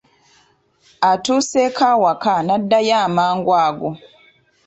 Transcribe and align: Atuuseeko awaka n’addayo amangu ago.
Atuuseeko 1.09 1.83
awaka 1.93 2.33
n’addayo 2.45 2.93
amangu 3.05 3.51
ago. 3.65 3.89